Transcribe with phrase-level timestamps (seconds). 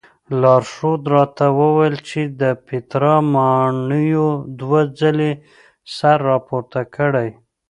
[0.41, 4.27] لارښود راته وویل چې د پیترا ماڼیو
[4.59, 5.31] دوه ځلې
[5.95, 7.29] سر راپورته کړی.